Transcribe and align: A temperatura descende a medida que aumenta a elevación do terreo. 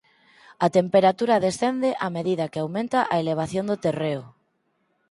A 0.65 0.67
temperatura 0.77 1.43
descende 1.45 1.89
a 2.05 2.07
medida 2.17 2.49
que 2.51 2.61
aumenta 2.61 2.99
a 3.13 3.15
elevación 3.23 3.65
do 3.67 3.77
terreo. 3.85 4.23